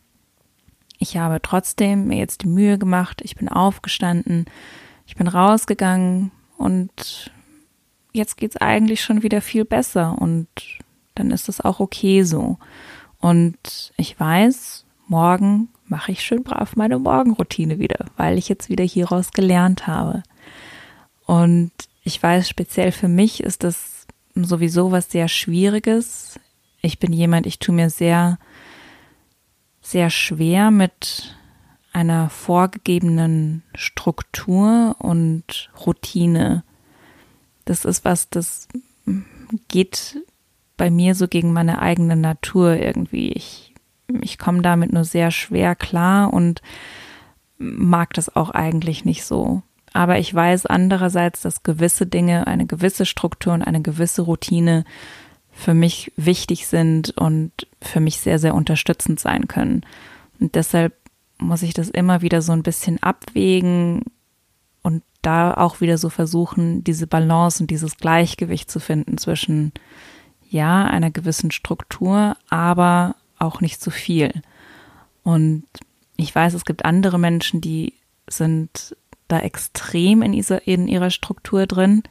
ich 0.99 1.17
habe 1.17 1.41
trotzdem 1.41 2.09
mir 2.09 2.19
jetzt 2.19 2.43
die 2.43 2.49
Mühe 2.49 2.77
gemacht, 2.77 3.21
ich 3.23 3.37
bin 3.37 3.49
aufgestanden, 3.49 4.47
ich 5.07 5.15
bin 5.15 5.29
rausgegangen 5.29 6.33
und 6.59 7.31
jetzt 8.13 8.37
geht's 8.37 8.57
eigentlich 8.57 9.01
schon 9.01 9.23
wieder 9.23 9.41
viel 9.41 9.65
besser 9.65 10.21
und 10.21 10.49
dann 11.15 11.31
ist 11.31 11.49
es 11.49 11.61
auch 11.61 11.79
okay 11.79 12.25
so. 12.25 12.59
Und 13.21 13.93
ich 13.97 14.19
weiß, 14.19 14.85
morgen 15.07 15.69
mache 15.87 16.11
ich 16.11 16.23
schön 16.23 16.43
brav 16.43 16.75
meine 16.75 16.99
Morgenroutine 16.99 17.79
wieder, 17.79 18.07
weil 18.17 18.39
ich 18.39 18.49
jetzt 18.49 18.69
wieder 18.69 18.85
hieraus 18.85 19.31
gelernt 19.31 19.87
habe. 19.87 20.25
Und 21.27 21.71
ich 22.03 22.21
weiß, 22.21 22.49
speziell 22.49 22.91
für 22.91 23.09
mich 23.09 23.41
ist 23.41 23.63
das 23.63 24.09
sowieso 24.35 24.91
was 24.91 25.13
sehr 25.13 25.29
Schwieriges. 25.29 26.41
Ich 26.85 26.99
bin 26.99 27.15
jemand, 27.15 27.47
ich 27.47 27.59
tue 27.59 27.75
mir 27.75 27.89
sehr, 27.89 28.39
sehr 29.81 30.11
schwer 30.11 30.71
mit 30.71 31.35
einer 31.95 32.29
vorgegebenen 32.29 33.63
Struktur 33.75 34.95
und 34.99 35.71
Routine. 35.87 36.63
Das 37.65 37.87
ist 37.87 38.05
was, 38.05 38.29
das 38.29 38.69
geht 39.69 40.19
bei 40.77 40.91
mir 40.91 41.15
so 41.15 41.27
gegen 41.27 41.55
meine 41.55 41.81
eigene 41.81 42.17
Natur 42.17 42.77
irgendwie. 42.77 43.33
Ich, 43.33 43.73
ich 44.21 44.37
komme 44.37 44.61
damit 44.61 44.93
nur 44.93 45.05
sehr 45.05 45.31
schwer 45.31 45.75
klar 45.75 46.35
und 46.35 46.61
mag 47.57 48.13
das 48.13 48.37
auch 48.37 48.51
eigentlich 48.51 49.07
nicht 49.07 49.25
so. 49.25 49.63
Aber 49.95 50.19
ich 50.19 50.35
weiß 50.35 50.67
andererseits, 50.67 51.41
dass 51.41 51.63
gewisse 51.63 52.07
Dinge, 52.07 52.47
eine 52.47 52.67
gewisse 52.67 53.07
Struktur 53.07 53.55
und 53.55 53.63
eine 53.63 53.81
gewisse 53.81 54.21
Routine 54.21 54.85
für 55.55 55.75
mich 55.75 56.13
wichtig 56.17 56.67
sind 56.67 57.17
und 57.17 57.53
für 57.81 58.01
mich 58.01 58.21
sehr, 58.21 58.39
sehr 58.39 58.55
unterstützend 58.55 59.21
sein 59.21 59.49
können. 59.49 59.87
Und 60.41 60.57
deshalb 60.57 60.95
muss 61.39 61.63
ich 61.63 61.75
das 61.75 61.89
immer 61.89 62.23
wieder 62.23 62.43
so 62.43 62.53
ein 62.53 62.63
bisschen 62.63 63.03
abwägen 63.03 64.03
und 64.83 65.03
da 65.23 65.55
auch 65.55 65.81
wieder 65.81 65.97
so 65.97 66.11
versuchen, 66.11 66.85
diese 66.85 67.07
Balance 67.07 67.63
und 67.63 67.71
dieses 67.71 67.97
Gleichgewicht 67.97 68.71
zu 68.71 68.81
finden 68.81 69.17
zwischen, 69.17 69.73
ja, 70.51 70.85
einer 70.85 71.11
gewissen 71.11 71.51
Struktur, 71.51 72.37
aber 72.51 73.17
auch 73.39 73.61
nicht 73.61 73.81
zu 73.81 73.91
viel. 73.91 74.43
Und 75.23 75.65
ich 76.17 76.35
weiß, 76.35 76.55
es 76.55 76.65
gibt 76.65 76.85
andere 76.85 77.19
Menschen, 77.19 77.61
die 77.61 77.95
sind 78.29 78.97
da 79.29 79.41
extrem 79.41 80.23
in, 80.23 80.33
dieser, 80.33 80.67
in 80.67 80.89
ihrer 80.89 81.11
Struktur 81.11 81.67
drin. 81.67 82.03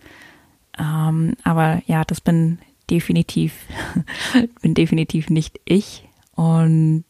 Ähm, 0.79 1.35
aber 1.43 1.81
ja, 1.85 2.03
das 2.03 2.21
bin 2.21 2.59
definitiv, 2.89 3.53
bin 4.61 4.73
definitiv 4.73 5.29
nicht 5.29 5.59
ich. 5.65 6.07
Und 6.35 7.05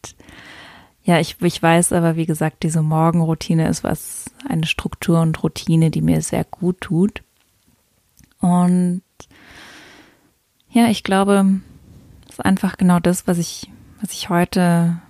ja, 1.03 1.19
ich, 1.19 1.41
ich 1.41 1.61
weiß 1.61 1.93
aber, 1.93 2.15
wie 2.15 2.25
gesagt, 2.25 2.63
diese 2.63 2.81
Morgenroutine 2.81 3.67
ist 3.67 3.83
was, 3.83 4.25
eine 4.47 4.65
Struktur 4.65 5.21
und 5.21 5.41
Routine, 5.43 5.91
die 5.91 6.01
mir 6.01 6.21
sehr 6.21 6.43
gut 6.43 6.81
tut. 6.81 7.23
Und 8.39 9.01
ja, 10.69 10.87
ich 10.87 11.03
glaube, 11.03 11.61
das 12.25 12.39
ist 12.39 12.45
einfach 12.45 12.77
genau 12.77 12.99
das, 12.99 13.27
was 13.27 13.37
ich, 13.37 13.69
was 14.01 14.11
ich 14.11 14.29
heute 14.29 15.01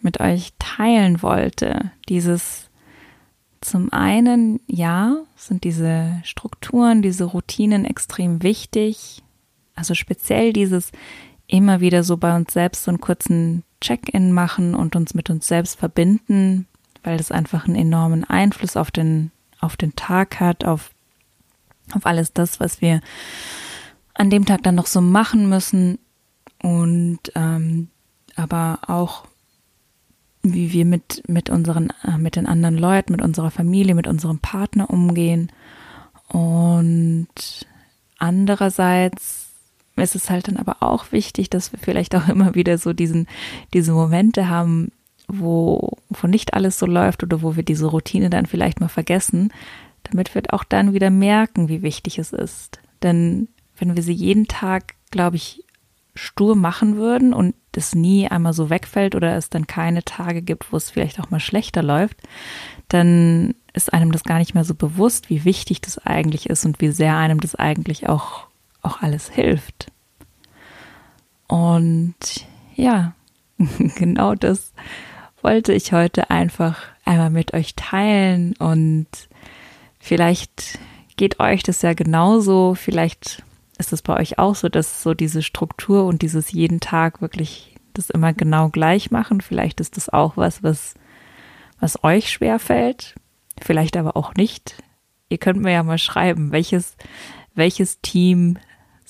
mit 0.00 0.20
euch 0.20 0.52
teilen 0.58 1.22
wollte. 1.22 1.92
Dieses 2.08 2.70
zum 3.60 3.92
einen, 3.92 4.60
ja, 4.66 5.18
sind 5.36 5.64
diese 5.64 6.20
Strukturen, 6.24 7.02
diese 7.02 7.24
Routinen 7.24 7.84
extrem 7.84 8.42
wichtig. 8.42 9.22
Also 9.74 9.94
speziell 9.94 10.52
dieses 10.52 10.92
immer 11.46 11.80
wieder 11.80 12.02
so 12.02 12.16
bei 12.16 12.34
uns 12.34 12.52
selbst 12.52 12.84
so 12.84 12.90
einen 12.90 13.00
kurzen 13.00 13.64
Check-in 13.80 14.32
machen 14.32 14.74
und 14.74 14.96
uns 14.96 15.14
mit 15.14 15.28
uns 15.28 15.46
selbst 15.46 15.78
verbinden, 15.78 16.66
weil 17.02 17.16
das 17.16 17.32
einfach 17.32 17.66
einen 17.66 17.76
enormen 17.76 18.24
Einfluss 18.24 18.76
auf 18.76 18.90
den, 18.90 19.32
auf 19.60 19.76
den 19.76 19.96
Tag 19.96 20.40
hat, 20.40 20.64
auf, 20.64 20.90
auf 21.92 22.06
alles 22.06 22.32
das, 22.32 22.60
was 22.60 22.80
wir 22.80 23.00
an 24.14 24.30
dem 24.30 24.44
Tag 24.44 24.62
dann 24.62 24.74
noch 24.74 24.86
so 24.86 25.00
machen 25.00 25.48
müssen 25.48 25.98
und 26.62 27.20
ähm, 27.34 27.88
aber 28.36 28.78
auch 28.86 29.26
wie 30.42 30.72
wir 30.72 30.84
mit, 30.84 31.22
mit 31.28 31.50
unseren, 31.50 31.92
äh, 32.04 32.18
mit 32.18 32.36
den 32.36 32.46
anderen 32.46 32.76
Leuten, 32.76 33.12
mit 33.12 33.22
unserer 33.22 33.50
Familie, 33.50 33.94
mit 33.94 34.06
unserem 34.06 34.38
Partner 34.40 34.90
umgehen. 34.90 35.52
Und 36.28 37.66
andererseits 38.18 39.41
ist 39.96 40.14
es 40.14 40.30
halt 40.30 40.48
dann 40.48 40.56
aber 40.56 40.76
auch 40.82 41.12
wichtig, 41.12 41.50
dass 41.50 41.72
wir 41.72 41.78
vielleicht 41.78 42.14
auch 42.14 42.28
immer 42.28 42.54
wieder 42.54 42.78
so 42.78 42.92
diesen, 42.92 43.26
diese 43.74 43.92
Momente 43.92 44.48
haben, 44.48 44.92
wo, 45.28 45.98
wo 46.08 46.26
nicht 46.26 46.54
alles 46.54 46.78
so 46.78 46.86
läuft 46.86 47.22
oder 47.22 47.42
wo 47.42 47.56
wir 47.56 47.62
diese 47.62 47.86
Routine 47.86 48.30
dann 48.30 48.46
vielleicht 48.46 48.80
mal 48.80 48.88
vergessen, 48.88 49.52
damit 50.04 50.34
wir 50.34 50.42
auch 50.50 50.64
dann 50.64 50.92
wieder 50.92 51.10
merken, 51.10 51.68
wie 51.68 51.82
wichtig 51.82 52.18
es 52.18 52.32
ist. 52.32 52.80
Denn 53.02 53.48
wenn 53.78 53.96
wir 53.96 54.02
sie 54.02 54.12
jeden 54.12 54.48
Tag, 54.48 54.94
glaube 55.10 55.36
ich, 55.36 55.64
stur 56.14 56.56
machen 56.56 56.96
würden 56.96 57.32
und 57.32 57.54
das 57.72 57.94
nie 57.94 58.28
einmal 58.28 58.52
so 58.52 58.68
wegfällt 58.68 59.14
oder 59.14 59.36
es 59.36 59.48
dann 59.48 59.66
keine 59.66 60.04
Tage 60.04 60.42
gibt, 60.42 60.72
wo 60.72 60.76
es 60.76 60.90
vielleicht 60.90 61.18
auch 61.18 61.30
mal 61.30 61.40
schlechter 61.40 61.82
läuft, 61.82 62.18
dann 62.88 63.54
ist 63.72 63.92
einem 63.92 64.12
das 64.12 64.24
gar 64.24 64.38
nicht 64.38 64.54
mehr 64.54 64.64
so 64.64 64.74
bewusst, 64.74 65.30
wie 65.30 65.44
wichtig 65.44 65.80
das 65.80 65.98
eigentlich 65.98 66.50
ist 66.50 66.66
und 66.66 66.80
wie 66.80 66.90
sehr 66.90 67.16
einem 67.16 67.40
das 67.40 67.54
eigentlich 67.54 68.08
auch, 68.08 68.46
auch 68.82 69.02
alles 69.02 69.30
hilft. 69.30 69.90
Und 71.48 72.14
ja, 72.74 73.14
genau 73.96 74.34
das 74.34 74.72
wollte 75.42 75.72
ich 75.72 75.92
heute 75.92 76.30
einfach 76.30 76.78
einmal 77.04 77.30
mit 77.30 77.52
euch 77.52 77.74
teilen 77.74 78.54
und 78.56 79.06
vielleicht 79.98 80.78
geht 81.16 81.40
euch 81.40 81.62
das 81.62 81.82
ja 81.82 81.94
genauso, 81.94 82.74
vielleicht 82.74 83.42
ist 83.78 83.92
es 83.92 84.02
bei 84.02 84.18
euch 84.18 84.38
auch 84.38 84.54
so, 84.54 84.68
dass 84.68 85.02
so 85.02 85.14
diese 85.14 85.42
Struktur 85.42 86.06
und 86.06 86.22
dieses 86.22 86.52
jeden 86.52 86.80
Tag 86.80 87.20
wirklich 87.20 87.76
das 87.94 88.10
immer 88.10 88.32
genau 88.32 88.68
gleich 88.68 89.10
machen? 89.10 89.40
Vielleicht 89.40 89.80
ist 89.80 89.96
das 89.96 90.08
auch 90.08 90.36
was, 90.36 90.62
was, 90.62 90.94
was 91.80 92.02
euch 92.04 92.30
schwer 92.30 92.58
fällt, 92.58 93.14
vielleicht 93.60 93.96
aber 93.96 94.16
auch 94.16 94.34
nicht. 94.34 94.82
Ihr 95.28 95.38
könnt 95.38 95.60
mir 95.60 95.72
ja 95.72 95.82
mal 95.82 95.98
schreiben, 95.98 96.52
welches, 96.52 96.96
welches 97.54 98.00
Team 98.00 98.58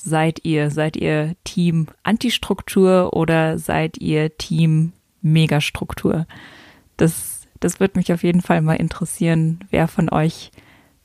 seid 0.03 0.45
ihr? 0.45 0.71
Seid 0.71 0.97
ihr 0.97 1.35
Team 1.45 1.87
Antistruktur 2.03 3.15
oder 3.15 3.59
seid 3.59 3.99
ihr 3.99 4.37
Team 4.37 4.93
Megastruktur? 5.21 6.27
Das, 6.97 7.47
das 7.61 7.81
wird 7.81 7.97
mich 7.97 8.12
auf 8.12 8.23
jeden 8.23 8.43
Fall 8.43 8.61
mal 8.61 8.75
interessieren, 8.75 9.61
wer 9.71 9.88
von 9.88 10.11
euch 10.11 10.51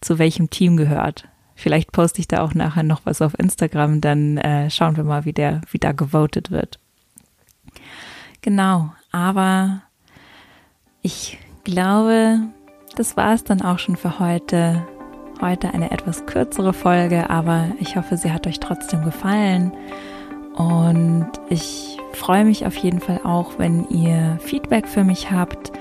zu 0.01 0.19
welchem 0.19 0.49
Team 0.49 0.77
gehört. 0.77 1.27
Vielleicht 1.55 1.91
poste 1.91 2.19
ich 2.19 2.27
da 2.27 2.41
auch 2.41 2.53
nachher 2.53 2.83
noch 2.83 3.01
was 3.05 3.21
auf 3.21 3.37
Instagram, 3.37 3.99
dann 4.01 4.37
äh, 4.37 4.69
schauen 4.69 4.95
wir 4.95 5.03
mal, 5.03 5.25
wie 5.25 5.33
der, 5.33 5.61
wie 5.71 5.79
da 5.79 5.91
gewotet 5.91 6.51
wird. 6.51 6.79
Genau, 8.41 8.93
aber 9.11 9.81
ich 11.01 11.39
glaube, 11.63 12.39
das 12.95 13.17
war 13.17 13.33
es 13.33 13.43
dann 13.43 13.61
auch 13.61 13.79
schon 13.79 13.95
für 13.95 14.19
heute. 14.19 14.85
Heute 15.39 15.71
eine 15.71 15.91
etwas 15.91 16.25
kürzere 16.25 16.73
Folge, 16.73 17.29
aber 17.29 17.67
ich 17.79 17.95
hoffe, 17.95 18.17
sie 18.17 18.31
hat 18.31 18.47
euch 18.47 18.59
trotzdem 18.59 19.03
gefallen. 19.03 19.71
Und 20.55 21.29
ich 21.49 21.99
freue 22.13 22.43
mich 22.43 22.65
auf 22.65 22.75
jeden 22.77 22.99
Fall 22.99 23.21
auch, 23.23 23.59
wenn 23.59 23.87
ihr 23.89 24.39
Feedback 24.41 24.87
für 24.87 25.03
mich 25.03 25.29
habt 25.29 25.71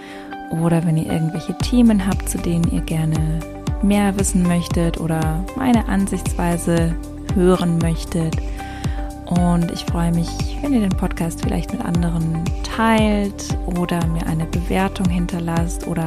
oder 0.51 0.85
wenn 0.85 0.99
ihr 0.99 1.11
irgendwelche 1.11 1.57
Themen 1.57 2.07
habt, 2.07 2.29
zu 2.29 2.37
denen 2.37 2.71
ihr 2.71 2.83
gerne 2.83 3.41
mehr 3.83 4.19
wissen 4.19 4.43
möchtet 4.43 5.01
oder 5.01 5.43
meine 5.57 5.89
Ansichtsweise 5.89 6.95
hören 7.35 7.79
möchtet. 7.79 8.37
Und 9.25 9.71
ich 9.73 9.87
freue 9.87 10.13
mich, 10.13 10.29
wenn 10.61 10.75
ihr 10.75 10.81
den 10.81 10.97
Podcast 10.97 11.43
vielleicht 11.43 11.73
mit 11.73 11.83
anderen 11.83 12.45
teilt 12.63 13.57
oder 13.65 14.07
mir 14.09 14.27
eine 14.27 14.45
Bewertung 14.45 15.09
hinterlasst 15.09 15.87
oder 15.87 16.07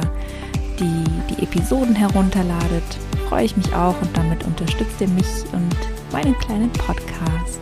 die, 0.78 1.04
die 1.28 1.42
Episoden 1.42 1.96
herunterladet. 1.96 2.84
Freue 3.30 3.44
ich 3.44 3.56
mich 3.56 3.72
auch 3.72 3.94
und 4.02 4.16
damit 4.16 4.44
unterstützt 4.44 5.00
ihr 5.00 5.06
mich 5.06 5.24
und 5.52 5.76
meinen 6.10 6.36
kleinen 6.40 6.72
Podcast. 6.72 7.60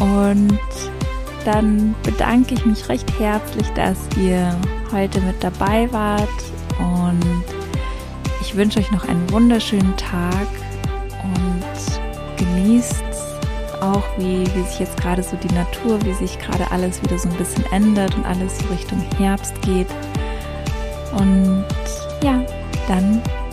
Und 0.00 0.60
dann 1.44 1.96
bedanke 2.04 2.54
ich 2.54 2.64
mich 2.64 2.88
recht 2.88 3.18
herzlich, 3.18 3.66
dass 3.70 3.98
ihr 4.16 4.56
heute 4.92 5.20
mit 5.22 5.42
dabei 5.42 5.92
wart 5.92 6.28
und 6.78 7.44
ich 8.40 8.54
wünsche 8.54 8.78
euch 8.78 8.92
noch 8.92 9.08
einen 9.08 9.28
wunderschönen 9.32 9.96
Tag 9.96 10.46
und 11.24 12.36
genießt 12.36 13.02
auch, 13.80 14.04
wie, 14.16 14.46
wie 14.54 14.62
sich 14.62 14.78
jetzt 14.78 14.96
gerade 14.96 15.24
so 15.24 15.36
die 15.36 15.52
Natur, 15.52 16.00
wie 16.04 16.12
sich 16.12 16.38
gerade 16.38 16.70
alles 16.70 17.02
wieder 17.02 17.18
so 17.18 17.28
ein 17.28 17.34
bisschen 17.34 17.64
ändert 17.72 18.14
und 18.14 18.24
alles 18.24 18.58
so 18.60 18.66
Richtung 18.66 19.04
Herbst 19.18 19.60
geht. 19.62 19.88
Und 21.18 21.64
ja, 22.22 22.44
dann 22.86 23.20